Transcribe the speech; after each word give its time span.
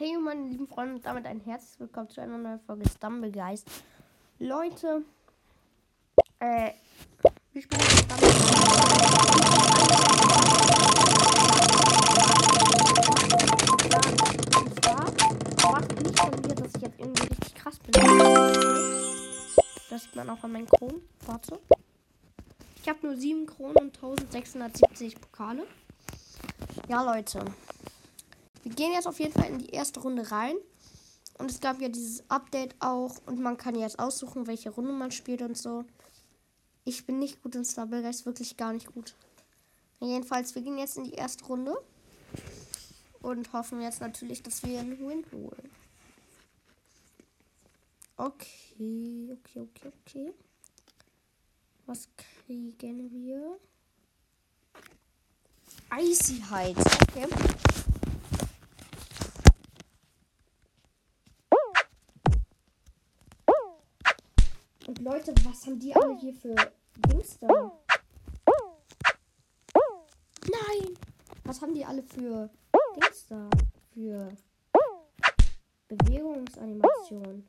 Hey 0.00 0.16
meine 0.16 0.48
lieben 0.48 0.66
Freunde 0.66 0.94
und 0.94 1.04
damit 1.04 1.26
ein 1.26 1.40
herzliches 1.40 1.78
Willkommen 1.78 2.08
zu 2.08 2.22
einer 2.22 2.38
neuen 2.38 2.58
Folge 2.60 2.88
Stumblegeist. 2.88 3.68
Leute, 4.38 5.02
äh, 6.38 6.70
wir 7.52 7.60
spielen 7.60 7.82
Stumblegeist. 7.82 8.40
Und 14.56 14.82
zwar 14.82 15.70
macht 15.70 16.02
nicht 16.02 16.18
von 16.18 16.30
mir, 16.30 16.54
dass 16.54 16.74
ich 16.74 16.80
jetzt 16.80 16.98
irgendwie 16.98 17.26
richtig 17.28 17.54
krass 17.56 17.78
bin. 17.80 17.92
Das 19.90 20.02
sieht 20.04 20.16
man 20.16 20.30
auch 20.30 20.42
an 20.42 20.52
meinen 20.52 20.66
Kronen. 20.66 21.02
Warte. 21.26 21.60
Ich 22.82 22.88
habe 22.88 23.06
nur 23.06 23.16
7 23.18 23.44
Kronen 23.44 23.76
und 23.76 24.02
1670 24.02 25.20
Pokale. 25.20 25.66
Ja, 26.88 27.02
Leute. 27.02 27.44
Wir 28.62 28.72
gehen 28.72 28.92
jetzt 28.92 29.06
auf 29.06 29.18
jeden 29.18 29.32
Fall 29.32 29.50
in 29.50 29.58
die 29.58 29.70
erste 29.70 30.00
Runde 30.00 30.30
rein. 30.30 30.56
Und 31.38 31.50
es 31.50 31.60
gab 31.60 31.80
ja 31.80 31.88
dieses 31.88 32.28
Update 32.28 32.74
auch. 32.80 33.16
Und 33.26 33.40
man 33.40 33.56
kann 33.56 33.74
jetzt 33.74 33.98
aussuchen, 33.98 34.46
welche 34.46 34.70
Runde 34.70 34.92
man 34.92 35.10
spielt 35.10 35.42
und 35.42 35.56
so. 35.56 35.84
Ich 36.84 37.06
bin 37.06 37.18
nicht 37.18 37.42
gut 37.42 37.54
in 37.54 37.64
Stable 37.64 38.02
Guys, 38.02 38.26
wirklich 38.26 38.56
gar 38.56 38.72
nicht 38.72 38.92
gut. 38.92 39.14
Jedenfalls, 40.00 40.54
wir 40.54 40.62
gehen 40.62 40.78
jetzt 40.78 40.96
in 40.96 41.04
die 41.04 41.14
erste 41.14 41.44
Runde. 41.44 41.76
Und 43.22 43.52
hoffen 43.52 43.82
jetzt 43.82 44.00
natürlich, 44.00 44.42
dass 44.42 44.62
wir 44.62 44.80
einen 44.80 44.98
Win 44.98 45.24
holen. 45.32 45.70
Okay, 48.16 49.30
okay, 49.32 49.60
okay, 49.60 49.92
okay. 50.00 50.32
Was 51.86 52.08
kriegen 52.46 53.10
wir? 53.10 53.58
Icy 55.98 56.40
Heights. 56.50 56.84
Okay. 57.02 57.26
Und 64.90 64.98
Leute, 65.02 65.32
was 65.44 65.64
haben 65.66 65.78
die 65.78 65.94
alle 65.94 66.16
hier 66.18 66.34
für 66.34 66.52
Dings 66.96 67.38
da? 67.38 67.46
Nein! 70.50 70.98
Was 71.44 71.62
haben 71.62 71.72
die 71.74 71.84
alle 71.84 72.02
für 72.02 72.50
Dings 72.96 73.28
da? 73.28 73.48
Für 73.94 74.32
Bewegungsanimation. 75.86 77.46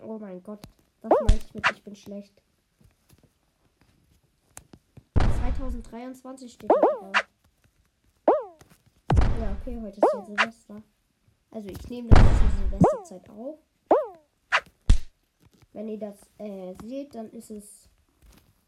Oh 0.00 0.18
mein 0.18 0.42
Gott. 0.42 0.66
Das 1.00 1.12
meinte 1.20 1.36
ich 1.36 1.54
mit, 1.54 1.70
ich 1.70 1.84
bin 1.84 1.94
schlecht. 1.94 2.42
2023 5.14 6.54
steht 6.54 6.72
hier. 6.72 7.12
Ja, 9.38 9.56
okay, 9.60 9.80
heute 9.80 10.00
ist 10.00 10.12
ja 10.12 10.24
Silvester. 10.24 10.82
Also 11.52 11.68
ich 11.68 11.88
nehme 11.88 12.08
das 12.08 12.18
zur 12.18 12.50
Silvesterzeit 12.68 13.30
auf. 13.30 13.60
Wenn 15.72 15.88
ihr 15.88 15.98
das 15.98 16.16
äh, 16.38 16.74
seht, 16.84 17.14
dann 17.14 17.30
ist 17.30 17.50
es 17.50 17.88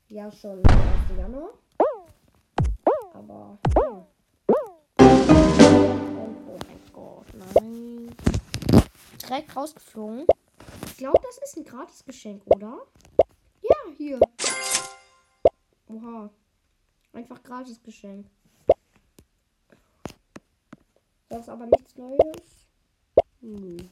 ja 0.08 0.32
schon 0.32 0.64
1. 0.64 1.18
Januar. 1.18 1.50
Aber 3.12 3.58
ja. 3.76 4.06
Oh 4.98 6.58
mein 6.66 6.80
Gott, 6.92 7.26
nein. 7.34 8.16
Direkt 9.20 9.54
rausgeflogen. 9.54 10.26
Ich 10.86 10.96
glaube, 10.96 11.20
das 11.22 11.38
ist 11.38 11.56
ein 11.58 11.64
Gratisgeschenk, 11.64 12.42
oder? 12.46 12.86
Ja, 13.62 13.76
hier. 13.96 14.20
Oha. 15.88 16.30
Einfach 17.12 17.42
Gratisgeschenk. 17.42 18.26
Das 21.28 21.42
ist 21.42 21.48
aber 21.48 21.66
nichts 21.66 21.96
Neues. 21.96 22.66
Hm. 23.40 23.90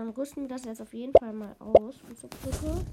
Dann 0.00 0.08
rüsten 0.12 0.44
wir 0.44 0.48
das 0.48 0.64
jetzt 0.64 0.80
auf 0.80 0.94
jeden 0.94 1.12
Fall 1.20 1.34
mal 1.34 1.54
aus. 1.58 1.96
Brücke. 2.42 2.86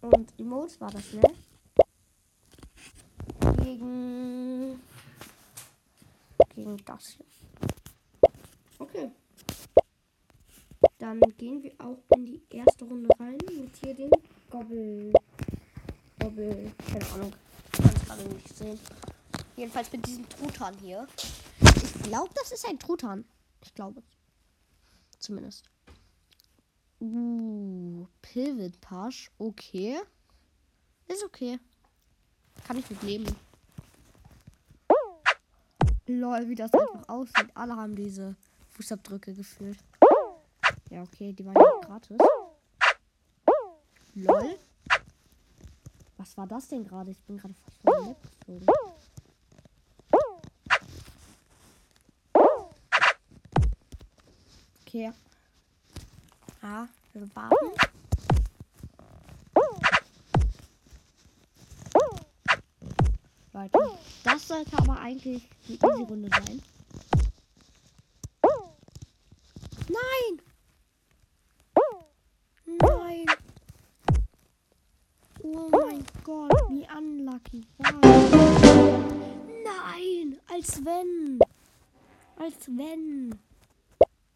Und 0.00 0.32
Emotes 0.38 0.80
war 0.80 0.92
das, 0.92 1.12
ne? 1.12 1.22
Gegen. 3.56 4.80
Gegen 6.54 6.76
das 6.84 7.04
hier. 7.08 7.26
Okay. 8.78 9.10
Dann 10.98 11.18
gehen 11.36 11.60
wir 11.60 11.72
auch 11.78 11.98
in 12.14 12.24
die 12.24 12.42
erste 12.50 12.84
Runde 12.84 13.08
rein 13.18 13.38
mit 13.60 13.74
hier 13.82 13.94
den 13.94 14.10
Gobbel. 14.50 15.12
Gobbel. 16.20 16.72
Keine 16.92 17.06
Ahnung. 17.10 17.32
Kann 17.72 17.90
es 17.92 18.04
gerade 18.04 18.22
nicht 18.28 18.56
sehen. 18.56 18.78
Jedenfalls 19.56 19.90
mit 19.90 20.06
diesem 20.06 20.28
Truthahn 20.28 20.78
hier. 20.78 21.08
Ich 21.60 22.02
glaube, 22.04 22.30
das 22.36 22.52
ist 22.52 22.68
ein 22.68 22.78
Truthahn. 22.78 23.24
Ich 23.60 23.74
glaube 23.74 23.98
es. 23.98 24.23
Zumindest. 25.24 25.70
Uh, 27.00 28.06
Pivot 28.20 28.78
Pasch. 28.82 29.30
Okay. 29.38 29.96
Ist 31.08 31.24
okay. 31.24 31.58
Kann 32.66 32.76
ich 32.76 32.90
mit 32.90 33.02
leben. 33.02 33.34
Lol, 36.06 36.46
wie 36.46 36.54
das 36.54 36.74
einfach 36.74 37.08
aussieht. 37.08 37.50
Alle 37.54 37.74
haben 37.74 37.96
diese 37.96 38.36
Fußabdrücke 38.72 39.32
gefühlt. 39.32 39.78
Ja, 40.90 41.02
okay, 41.02 41.32
die 41.32 41.46
waren 41.46 41.54
ja 41.54 41.80
gratis. 41.80 42.18
Lol. 44.12 44.58
Was 46.18 46.36
war 46.36 46.46
das 46.46 46.68
denn 46.68 46.84
gerade? 46.84 47.12
Ich 47.12 47.20
bin 47.22 47.38
gerade 47.38 47.54
fast 47.54 47.78
von 47.80 48.04
der 48.04 48.14
geflogen. 48.14 48.66
Okay. 54.94 55.10
Ja, 56.62 56.88
wir 57.14 57.34
warten. 57.34 57.56
Leute, 63.52 63.98
das 64.22 64.46
sollte 64.46 64.78
aber 64.78 65.00
eigentlich 65.00 65.48
die 65.66 65.72
easy 65.72 66.02
Runde 66.04 66.28
sein. 66.30 66.62
Nein! 69.88 70.40
Nein! 72.66 73.26
Oh 75.42 75.70
mein 75.72 76.04
Gott, 76.22 76.52
wie 76.68 76.86
unlucky 76.96 77.66
war 77.78 78.00
Nein! 79.64 80.38
Als 80.48 80.84
wenn! 80.84 81.40
Als 82.36 82.68
wenn! 82.68 83.40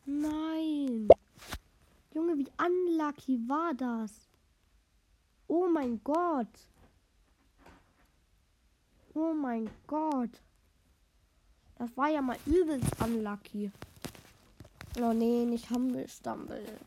Nein! 0.09 1.07
Junge, 2.15 2.39
wie 2.39 2.51
unlucky 2.57 3.39
war 3.47 3.75
das? 3.75 4.11
Oh 5.49 5.69
mein 5.69 6.03
Gott! 6.03 6.49
Oh 9.13 9.35
mein 9.35 9.69
Gott. 9.87 10.31
Das 11.77 11.95
war 11.95 12.09
ja 12.09 12.23
mal 12.23 12.39
übelst 12.47 12.89
unlucky. 13.05 13.71
Oh 14.99 15.13
nee, 15.13 15.45
nicht 15.45 15.69
Humble 15.69 16.09
Stumble. 16.09 16.79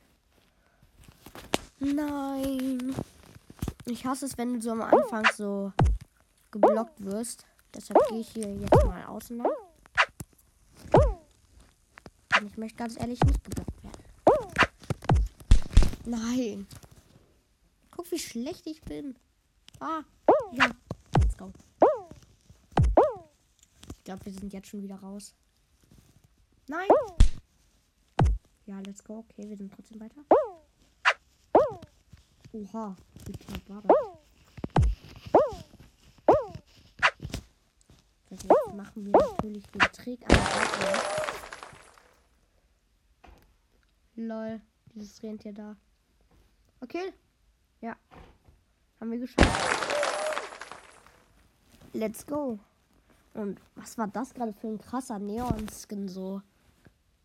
Nein. 1.80 2.96
Ich 3.86 4.04
hasse 4.04 4.26
es, 4.26 4.38
wenn 4.38 4.56
du 4.56 4.62
so 4.62 4.72
am 4.72 4.82
Anfang 4.82 5.28
so 5.36 5.72
geblockt 6.50 7.06
wirst. 7.06 7.46
Deshalb 7.76 8.00
gehe 8.10 8.22
ich 8.22 8.30
hier 8.30 8.52
jetzt 8.56 8.84
mal 8.84 9.06
außen 9.06 9.38
lang. 9.38 9.52
Und 12.42 12.48
ich 12.48 12.51
möchte 12.62 12.78
ganz 12.78 12.98
ehrlich 13.00 13.20
nicht 13.24 13.44
geblockt 13.44 13.84
werden. 13.84 14.04
Nein. 16.06 16.68
Guck, 17.90 18.12
wie 18.12 18.20
schlecht 18.20 18.68
ich 18.68 18.82
bin. 18.82 19.16
Ah, 19.80 20.04
ja. 20.54 20.70
Let's 21.20 21.36
go. 21.38 21.52
Ich 23.98 24.04
glaube, 24.04 24.26
wir 24.26 24.34
sind 24.34 24.54
jetzt 24.54 24.68
schon 24.68 24.84
wieder 24.84 24.98
raus. 24.98 25.34
Nein. 26.68 26.88
Ja, 28.68 28.80
let's 28.86 29.04
go. 29.04 29.26
Okay, 29.30 29.50
wir 29.50 29.58
sind 29.58 29.74
trotzdem 29.74 30.00
weiter. 30.00 30.22
Oha, 32.54 32.96
wie 33.26 33.32
knapp 33.32 33.70
war 33.70 33.82
das? 33.82 33.98
Jetzt 38.30 38.46
machen 38.76 39.06
wir 39.06 39.12
natürlich 39.12 39.66
den 39.68 39.82
Trick 39.94 40.22
an 40.30 41.31
Lol, 44.32 44.62
dieses 44.96 45.22
Rentier 45.22 45.52
da. 45.52 45.76
Okay. 46.80 47.12
Ja. 47.82 47.98
Haben 49.00 49.12
wir 49.12 49.20
geschafft. 49.20 49.50
Let's 51.92 52.26
go. 52.26 52.58
Und 53.34 53.60
was 53.76 53.98
war 53.98 54.08
das 54.08 54.34
gerade 54.34 54.54
für 54.54 54.68
ein 54.68 54.80
krasser 54.80 55.20
Neon-Skin? 55.20 56.08
So, 56.08 56.42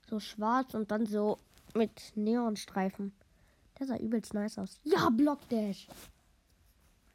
so 0.08 0.18
schwarz 0.18 0.74
und 0.74 0.90
dann 0.90 1.06
so 1.06 1.38
mit 1.74 2.12
Neonstreifen. 2.16 3.12
Der 3.78 3.86
sah 3.86 3.96
übelst 3.98 4.34
nice 4.34 4.58
aus. 4.58 4.80
Ja, 4.82 5.08
Block 5.10 5.48
Dash. 5.48 5.86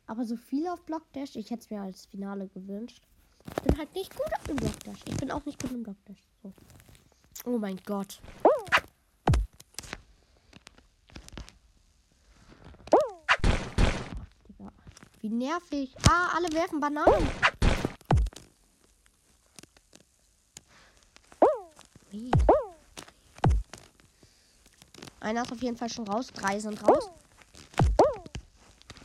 Aber 0.08 0.24
so 0.24 0.38
viel 0.38 0.70
auf 0.70 0.82
Block 0.86 1.12
Dash, 1.12 1.36
ich 1.36 1.52
hätte 1.52 1.64
es 1.64 1.70
mir 1.70 1.82
als 1.82 2.06
Finale 2.06 2.48
gewünscht. 2.48 3.04
Ich 3.58 3.64
bin 3.64 3.78
halt 3.78 3.94
nicht 3.94 4.16
gut 4.16 4.32
im 4.48 4.56
Blockdash. 4.56 5.00
Ich 5.06 5.18
bin 5.18 5.32
auch 5.32 5.44
nicht 5.46 5.62
gut 5.62 5.72
im 5.72 5.84
Blockdash. 5.84 6.24
So. 6.44 6.54
Oh 7.44 7.58
mein 7.58 7.78
Gott. 7.86 8.22
Wie 14.48 14.54
nervig. 15.32 15.96
Ah, 16.08 16.36
alle 16.36 16.52
werfen 16.54 16.80
Bananen. 16.80 17.28
Wie? 22.12 22.32
Einer 25.22 25.44
ist 25.44 25.52
auf 25.52 25.62
jeden 25.62 25.78
Fall 25.78 25.90
schon 25.90 26.08
raus. 26.08 26.28
Drei 26.34 26.60
sind 26.60 26.84
raus. 26.88 27.10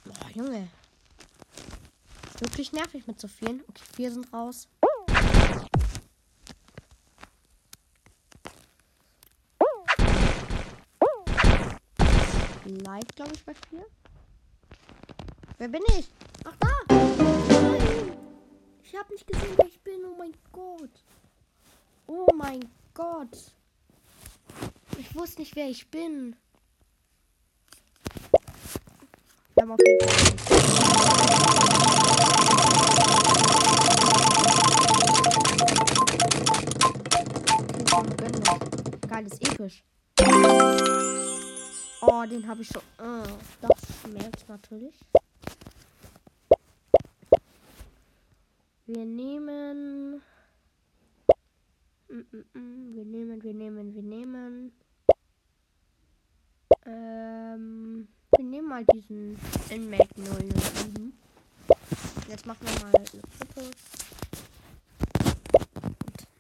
Boah, 0.05 0.31
Junge. 0.35 0.69
Wirklich 2.41 2.73
nervig 2.73 3.07
mit 3.07 3.21
so 3.21 3.29
vielen. 3.29 3.61
Okay, 3.69 3.85
vier 3.95 4.11
sind 4.11 4.33
raus. 4.33 4.69
Live, 12.65 13.09
glaube 13.15 13.33
ich, 13.33 13.45
bei 13.45 13.55
vier. 13.55 13.87
Wer 15.59 15.69
bin 15.69 15.83
ich? 15.99 16.07
Ach 16.45 16.55
da! 16.61 16.69
Nein! 16.91 18.13
Ich 18.83 18.95
habe 18.95 19.11
nicht 19.11 19.27
gesehen, 19.27 19.55
wer 19.57 19.67
ich 19.67 19.81
bin. 19.81 20.05
Oh 20.05 20.15
mein 20.19 20.35
Gott. 20.53 20.91
Oh 22.07 22.27
mein 22.35 22.69
Gott. 22.93 23.53
Ich 24.99 25.15
wusste 25.15 25.41
nicht, 25.41 25.57
wer 25.57 25.71
ich 25.71 25.91
bin. 25.91 26.37
Wir 29.55 29.63
haben 29.63 29.73
auf 29.73 29.81
jeden 29.87 30.09
Fall. 30.09 30.27
Geil, 39.09 39.27
ist 39.27 39.49
episch. 39.49 39.83
Oh, 42.03 42.25
den 42.29 42.47
habe 42.47 42.61
ich 42.61 42.69
schon. 42.69 42.83
Oh, 42.99 43.23
das 43.63 43.81
schmerzt 44.03 44.47
natürlich. 44.49 44.95
Wir 48.87 49.05
nehmen. 49.05 50.23
Mm, 52.09 52.21
mm, 52.31 52.45
mm. 52.55 52.95
Wir 52.95 53.05
nehmen, 53.05 53.43
wir 53.43 53.53
nehmen, 53.53 53.95
wir 53.95 54.03
nehmen. 54.03 54.73
Ähm, 56.85 58.07
wir 58.37 58.45
nehmen 58.45 58.69
mal 58.69 58.85
diesen 58.85 59.37
Inmate 59.71 60.09
007. 60.17 61.19
Jetzt 62.29 62.47
machen 62.47 62.65
wir 62.65 62.81
mal 62.85 62.93
eine 62.95 63.05
Gruppe. 63.07 63.71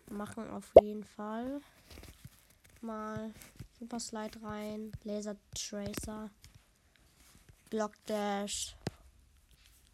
Und 0.08 0.16
machen 0.16 0.48
auf 0.50 0.70
jeden 0.80 1.02
Fall 1.02 1.60
mal 2.80 3.32
Super 3.76 3.98
Slide 3.98 4.40
rein, 4.44 4.92
Laser 5.02 5.34
Tracer, 5.52 6.30
Block 7.70 7.92
Dash, 8.06 8.76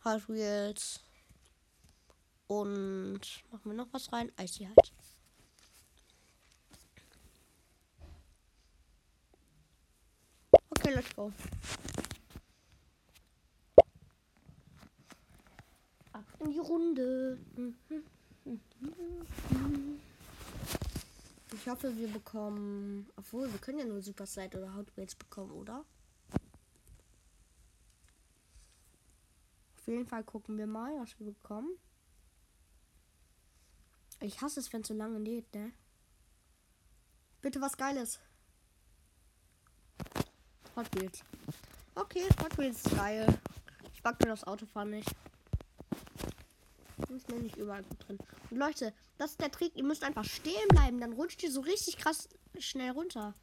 Hot 0.04 0.28
Wheels. 0.28 1.00
Und 2.52 3.20
machen 3.50 3.70
wir 3.70 3.72
noch 3.72 3.90
was 3.92 4.12
rein? 4.12 4.30
Icy 4.38 4.66
halt. 4.66 4.92
Okay, 10.68 10.94
let's 10.94 11.16
go. 11.16 11.32
Ab 16.12 16.24
in 16.40 16.50
die 16.50 16.58
Runde. 16.58 17.38
Ich 21.54 21.68
hoffe, 21.68 21.96
wir 21.96 22.08
bekommen. 22.08 23.08
Obwohl, 23.16 23.50
wir 23.50 23.60
können 23.60 23.78
ja 23.78 23.86
nur 23.86 24.02
Super 24.02 24.26
Slide 24.26 24.58
oder 24.58 24.74
Hot 24.74 24.94
Wheels 24.98 25.14
bekommen, 25.14 25.52
oder? 25.52 25.86
Auf 29.78 29.86
jeden 29.86 30.06
Fall 30.06 30.22
gucken 30.22 30.58
wir 30.58 30.66
mal, 30.66 31.00
was 31.00 31.18
wir 31.18 31.32
bekommen. 31.32 31.78
Ich 34.22 34.40
hasse 34.40 34.60
es, 34.60 34.72
wenn 34.72 34.82
es 34.82 34.88
so 34.88 34.94
lange 34.94 35.18
lädt, 35.18 35.52
ne? 35.52 35.72
Bitte 37.40 37.60
was 37.60 37.76
Geiles. 37.76 38.20
Hot 40.76 40.86
Wheels. 40.94 41.24
Okay, 41.96 42.28
Hot 42.40 42.56
Wheels 42.56 42.86
ist 42.86 42.96
geil. 42.96 43.26
Ich 43.92 44.04
mag 44.04 44.20
nur 44.20 44.30
das 44.30 44.44
Autofahren 44.44 44.90
nicht. 44.90 45.10
Ist 47.08 47.28
mir 47.30 47.40
nicht 47.40 47.56
überall 47.56 47.82
gut 47.82 48.08
drin. 48.08 48.18
Und 48.50 48.56
Leute, 48.56 48.94
das 49.18 49.32
ist 49.32 49.40
der 49.40 49.50
Trick. 49.50 49.76
Ihr 49.76 49.84
müsst 49.84 50.04
einfach 50.04 50.24
stehen 50.24 50.68
bleiben. 50.68 51.00
Dann 51.00 51.12
rutscht 51.12 51.42
ihr 51.42 51.50
so 51.50 51.60
richtig 51.60 51.98
krass 51.98 52.28
schnell 52.58 52.92
runter. 52.92 53.34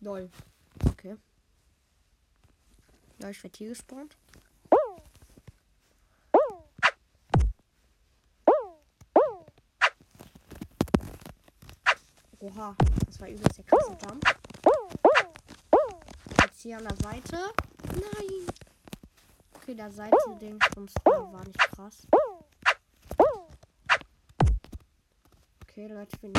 Lol. 0.00 0.30
Okay. 0.84 1.16
Ja, 3.20 3.30
ich 3.30 3.42
werde 3.42 3.56
hier 3.56 3.68
gespawnt. 3.70 4.16
Oha, 12.48 12.74
das 13.06 13.20
war 13.20 13.28
übelst 13.28 13.58
der 13.58 13.64
krasse 13.64 13.96
Jump. 14.02 14.24
Jetzt 16.42 16.60
hier 16.62 16.78
an 16.78 16.84
der 16.84 16.96
Seite. 16.96 17.36
Nein. 17.92 18.46
Okay, 19.54 19.74
der 19.74 19.90
Seite-Ding 19.90 20.58
vom 20.72 20.88
Star 20.88 21.32
war 21.32 21.44
nicht 21.44 21.58
krass. 21.58 22.06
Okay, 25.62 25.88
Leute, 25.88 26.08
ich 26.12 26.20
bin. 26.20 26.32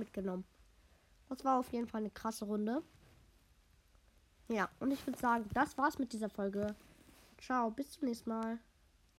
Mitgenommen. 0.00 0.44
Das 1.28 1.44
war 1.44 1.60
auf 1.60 1.70
jeden 1.72 1.86
Fall 1.86 2.00
eine 2.00 2.10
krasse 2.10 2.44
Runde. 2.44 2.82
Ja, 4.48 4.68
und 4.80 4.90
ich 4.90 5.06
würde 5.06 5.18
sagen, 5.18 5.48
das 5.54 5.78
war's 5.78 5.98
mit 6.00 6.12
dieser 6.12 6.28
Folge. 6.28 6.74
Ciao, 7.40 7.70
bis 7.70 7.92
zum 7.92 8.08
nächsten 8.08 8.30
Mal. 8.30 8.58